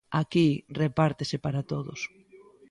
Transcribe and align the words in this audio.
Aquí 0.21 0.47
repártese 0.81 1.37
para 1.45 1.65
todos. 1.71 1.99